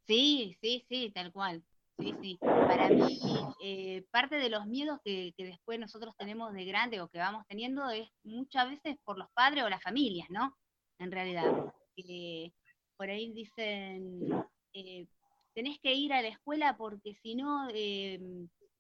[0.08, 1.62] Sí, sí, sí, tal cual.
[2.00, 2.40] Sí, sí.
[2.42, 3.20] Para mí,
[3.64, 7.88] eh, parte de los miedos que, después nosotros tenemos de grande o que vamos teniendo
[7.92, 10.58] es muchas veces por los padres o las familias, ¿no?
[10.98, 11.72] En realidad.
[11.98, 12.52] Eh,
[12.98, 14.28] por ahí dicen,
[14.74, 15.06] eh,
[15.54, 17.68] tenés que ir a la escuela porque si no,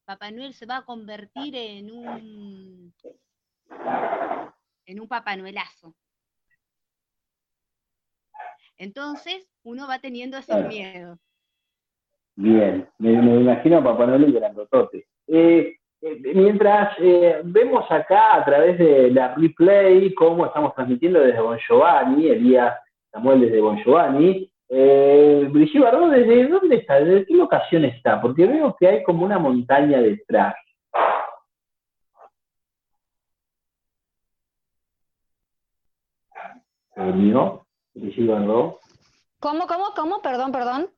[0.06, 2.94] Papá Noel se va a convertir en un
[4.86, 5.94] en un papanuelazo.
[8.78, 11.18] Entonces, uno va teniendo ese miedo.
[12.36, 15.06] Bien, me, imagino a Papá Noel grandotote.
[15.28, 21.42] Eh, eh, mientras eh, vemos acá a través de la replay cómo estamos transmitiendo desde
[21.42, 22.76] Bon Giovanni, Elías
[23.12, 26.96] Samuel desde Bon Giovanni, eh, Brigitte Bardot, ¿desde dónde está?
[26.96, 28.22] ¿Desde qué locación está?
[28.22, 30.56] Porque veo que hay como una montaña detrás.
[36.96, 37.66] mío,
[39.40, 40.22] ¿Cómo, cómo, cómo?
[40.22, 40.90] Perdón, perdón.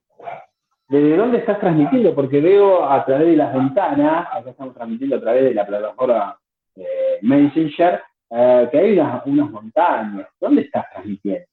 [0.89, 2.13] ¿Desde dónde estás transmitiendo?
[2.13, 6.38] Porque veo a través de las ventanas, acá estamos transmitiendo a través de la plataforma
[6.76, 10.28] eh, Messenger, eh, que hay unas, montañas.
[10.39, 11.47] ¿Dónde estás transmitiendo?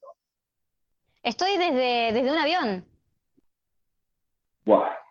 [1.22, 2.84] Estoy desde, desde un avión.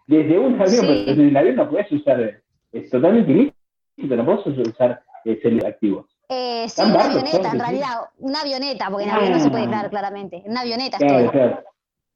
[0.08, 2.42] desde un avión, pero desde el avión no puedes usar,
[2.72, 6.08] es totalmente ilícito, no puedes usar eh, activos.
[6.30, 9.90] Eh, sí, una avioneta, en realidad, una avioneta, porque en avión no se puede ver
[9.90, 10.44] claramente.
[10.46, 11.30] Una avioneta estoy.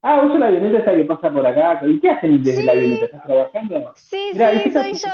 [0.02, 1.80] Ah, usa la avioneta esta que pasa por acá.
[1.86, 3.06] ¿Y qué hacen desde la avioneta?
[3.06, 3.92] ¿Estás trabajando?
[3.96, 5.08] Sí, sí, soy yo.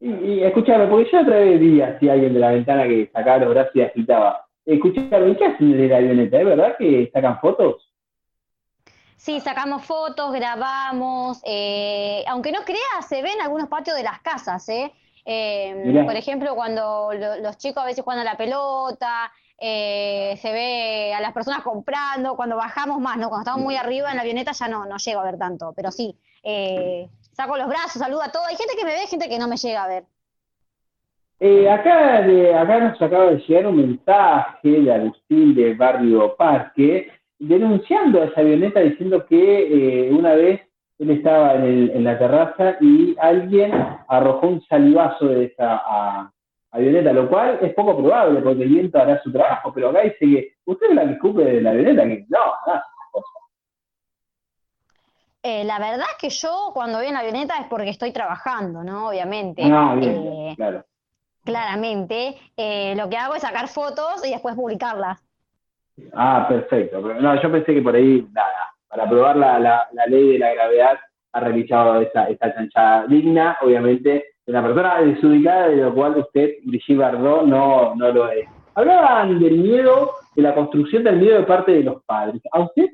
[0.00, 3.10] Y, y escúchame, porque yo otra vez vi así a alguien de la ventana que
[3.12, 4.46] sacaba los brazos y agitaba.
[4.70, 6.38] Escúchame, qué hacen desde la avioneta?
[6.38, 7.90] ¿Es verdad que sacan fotos?
[9.16, 11.42] Sí, sacamos fotos, grabamos.
[11.44, 14.92] Eh, aunque no creas, se ven algunos patios de las casas, ¿eh?
[15.24, 21.12] Eh, por ejemplo, cuando los chicos a veces juegan a la pelota, eh, se ve
[21.14, 23.28] a las personas comprando, cuando bajamos más, ¿no?
[23.28, 25.90] Cuando estamos muy arriba en la avioneta ya no, no llego a ver tanto, pero
[25.90, 28.46] sí, eh, saco los brazos, saludo a todos.
[28.46, 30.04] Hay gente que me ve, gente que no me llega a ver.
[31.40, 38.20] Acá, de, acá nos acaba de llegar un mensaje de Agustín de Barrio Parque denunciando
[38.20, 40.60] a esa avioneta diciendo que una vez
[40.98, 43.72] él estaba en, la terraza y alguien
[44.06, 46.30] arrojó un salivazo de esa
[46.70, 50.18] avioneta, lo cual es poco probable porque el viento hará su trabajo, pero acá dice
[50.18, 52.82] que usted es la que escupe de la avioneta, que no, no
[55.42, 58.84] eh, la verdad es que yo cuando voy en la avioneta es porque estoy trabajando,
[58.84, 59.08] ¿no?
[59.08, 59.62] Obviamente.
[59.64, 60.84] Ah, eh, claro.
[61.50, 62.36] Claramente.
[62.56, 65.20] Eh, lo que hago es sacar fotos y después publicarlas.
[66.14, 67.00] Ah, perfecto.
[67.00, 70.98] no, yo pensé que por ahí, nada, para probar la, la, ley de la gravedad,
[71.32, 76.54] ha realizado esa, esa chanchada digna, obviamente, de una persona desubicada, de lo cual usted,
[76.64, 78.48] Brigitte Bardot, no, no lo es.
[78.74, 82.40] Hablaban del miedo, de la construcción del miedo de parte de los padres.
[82.52, 82.86] ¿A usted,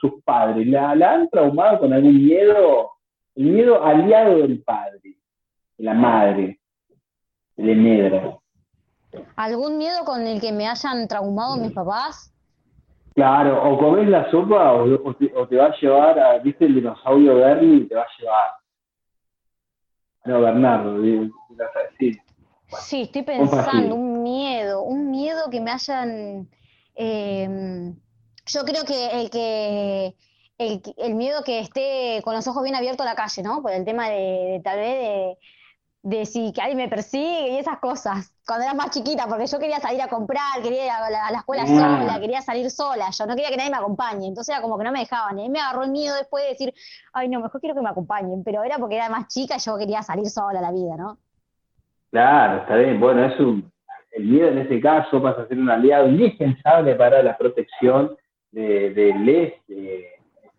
[0.00, 2.90] sus padres, ¿la, han traumado con algún miedo?
[3.34, 5.00] El miedo aliado del padre,
[5.76, 6.58] de la madre,
[7.56, 8.42] del negro.
[9.36, 12.32] ¿Algún miedo con el que me hayan traumado mis papás?
[13.14, 17.76] Claro, o comes la sopa o, te, va a llevar a, viste el dinosaurio Bernie
[17.78, 18.50] y te va a llevar.
[20.26, 22.20] No, Bernardo, ¿qué vas a decir?
[22.68, 26.48] Sí, estoy pensando, un miedo, un miedo que me hayan...
[26.94, 27.94] eh,
[28.46, 30.14] yo creo que el que
[30.58, 33.62] el, el miedo que esté con los ojos bien abiertos a la calle, ¿no?
[33.62, 34.16] Por el tema de,
[34.52, 35.38] de tal vez de,
[36.08, 38.32] de si que alguien me persigue y esas cosas.
[38.46, 41.32] Cuando era más chiquita, porque yo quería salir a comprar, quería ir a la, a
[41.32, 41.66] la escuela Ah.
[41.66, 44.84] sola, quería salir sola, yo no quería que nadie me acompañe, entonces era como que
[44.84, 45.36] no me dejaban.
[45.36, 46.72] Y ahí me agarró el miedo después de decir,
[47.12, 49.76] ay no, mejor quiero que me acompañen, pero era porque era más chica y yo
[49.76, 51.18] quería salir sola a la vida, ¿no?
[52.12, 53.00] Claro, está bien.
[53.00, 53.68] Bueno, es un,
[54.12, 58.16] el miedo en ese caso pasa a ser un aliado indispensable para la protección
[58.52, 60.06] de, de les, de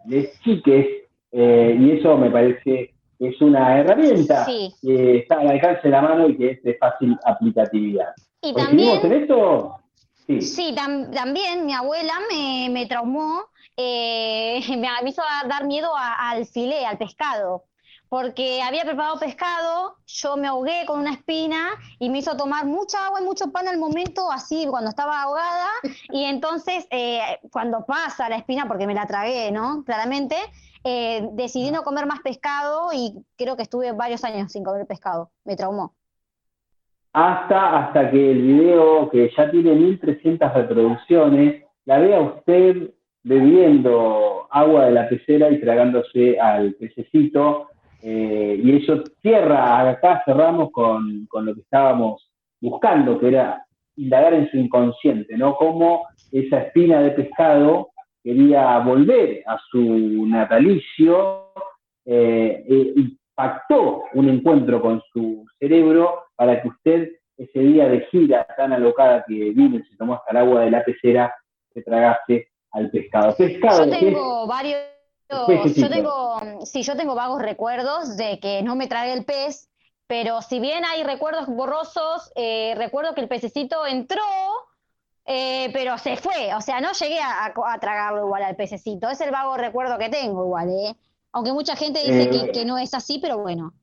[0.07, 0.85] les chiques,
[1.31, 4.73] eh, y eso me parece es una herramienta Sí.
[4.81, 8.13] que está al alcance de la mano y que es de fácil aplicatividad.
[8.41, 9.13] Y ¿Coincidimos también...
[9.17, 9.79] en esto?
[10.27, 10.41] Sí.
[10.41, 13.41] Sí, tam- también mi abuela me, me traumó,
[13.77, 17.63] eh, me, hizo dar, dar miedo a- al filé, al pescado,
[18.09, 23.05] porque había preparado pescado, yo me ahogué con una espina y me hizo tomar mucha
[23.05, 25.67] agua y mucho pan al momento, así cuando estaba ahogada,
[26.13, 27.19] y entonces eh,
[27.51, 29.83] cuando pasa la espina, porque me la tragué, ¿no?
[29.85, 30.35] Claramente,
[30.89, 35.31] eh, decidí no comer más pescado y creo que estuve varios años sin comer pescado,
[35.43, 35.93] me traumó.
[37.11, 42.91] hasta, hasta que el video, que ya tiene 1300 reproducciones, la vea usted
[43.23, 47.67] bebiendo agua de la pecera y tragándose al pececito.
[48.01, 52.29] eh, y eso cierra, acá cerramos con, con lo que estábamos
[52.61, 53.65] buscando, que era
[53.97, 55.55] indagar en su inconsciente, ¿no?
[55.55, 57.89] Cómo esa espina de pescado
[58.27, 61.53] quería volver a su natalicio
[62.05, 68.45] eh, e impactó un encuentro con su cerebro para que usted ese día de gira
[68.57, 71.33] tan alocada que vino y se tomó hasta el agua de la pecera,
[71.73, 73.33] se tragase al pescado.
[73.37, 74.81] Pescado, Yo es- tengo varios,
[75.47, 75.87] Pececito.
[75.87, 79.69] yo tengo, sí, yo tengo vagos recuerdos de que no me tragué el pez,
[80.07, 84.21] pero si bien hay recuerdos borrosos, eh, recuerdo que el pececito entró,
[85.27, 89.09] eh, pero se fue, o sea, no llegué a, a- a tragarlo igual al pececito,
[89.09, 90.95] es el vago recuerdo que tengo igual, ¿eh?
[91.33, 93.73] Aunque mucha gente dice Eh, que, que no es así, pero bueno.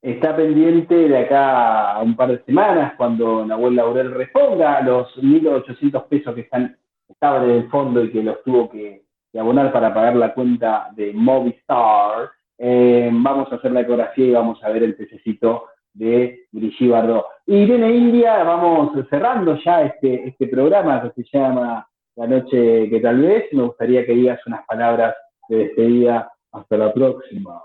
[0.00, 6.04] está pendiente de acá a un par de semanas, cuando Nahuel Laurel reponga los 1.800
[6.08, 6.76] pesos que están,
[7.08, 10.88] estaban en el fondo y que los tuvo que, que abonar para pagar la cuenta
[10.96, 12.30] de Movistar.
[12.58, 17.26] Eh, vamos a hacer la ecografía y vamos a ver el pececito de Brigitte Bardot.
[17.46, 23.00] Y Irene India, vamos cerrando ya este, este programa que se llama La Noche que
[23.00, 23.52] tal vez.
[23.52, 25.14] Me gustaría que digas unas palabras
[25.48, 26.32] de despedida.
[26.52, 27.62] Hasta la próxima.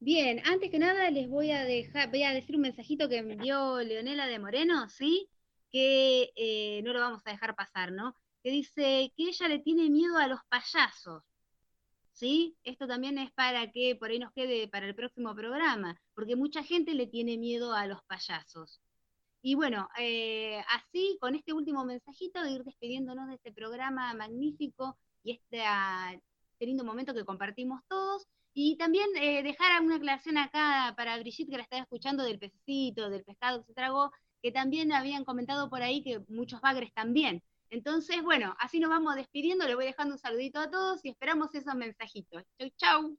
[0.00, 3.34] Bien, antes que nada les voy a dejar, voy a decir un mensajito que me
[3.34, 5.28] envió Leonela de Moreno, ¿sí?
[5.70, 8.14] Que eh, no lo vamos a dejar pasar, ¿no?
[8.42, 11.24] Que dice que ella le tiene miedo a los payasos,
[12.18, 12.56] ¿sí?
[12.64, 16.64] Esto también es para que por ahí nos quede para el próximo programa, porque mucha
[16.64, 18.80] gente le tiene miedo a los payasos.
[19.40, 25.32] Y bueno, eh, así con este último mensajito ir despidiéndonos de este programa magnífico y
[25.32, 26.12] este, ah,
[26.52, 28.26] este lindo momento que compartimos todos.
[28.52, 33.10] Y también eh, dejar una aclaración acá para Brigitte, que la estaba escuchando del pececito,
[33.10, 34.10] del pescado que se tragó,
[34.42, 37.44] que también habían comentado por ahí que muchos bagres también.
[37.70, 41.54] Entonces, bueno, así nos vamos despidiendo, le voy dejando un saludito a todos y esperamos
[41.54, 42.44] esos mensajitos.
[42.58, 43.16] Chau, chau.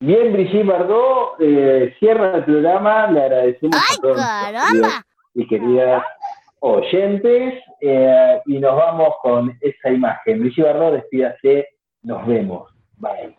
[0.00, 4.20] Bien, Brigitte Bardot, eh, cierra el programa, le agradecemos a todos
[5.34, 6.04] y queridas
[6.60, 10.40] oyentes eh, y nos vamos con esa imagen.
[10.40, 11.68] Brigitte Bardot, despídase,
[12.02, 12.70] nos vemos.
[12.98, 13.36] Bye.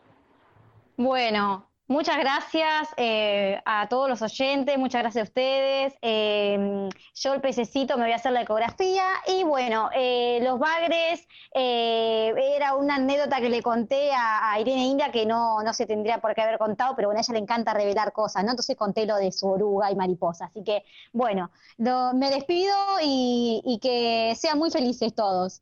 [0.98, 5.94] Bueno, muchas gracias eh, a todos los oyentes, muchas gracias a ustedes.
[6.02, 11.28] Eh, yo el pececito me voy a hacer la ecografía y bueno, eh, los bagres
[11.54, 16.20] eh, era una anécdota que le conté a, Irene India que no, no se tendría
[16.20, 18.52] por qué haber contado, pero bueno, a ella le encanta revelar cosas, ¿no?
[18.52, 20.46] Entonces conté lo de su oruga y mariposa.
[20.46, 20.84] Así que
[21.14, 22.74] bueno, me despido
[23.04, 25.62] y, y que sean muy felices todos.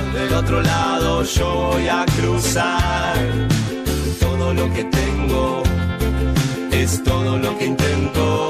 [0.41, 3.15] otro lado, yo voy a cruzar.
[4.19, 5.63] Todo lo que tengo
[6.71, 8.49] es todo lo que intento.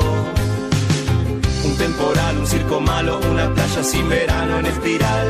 [1.65, 5.27] Un temporal, un circo malo, una playa sin verano en espiral.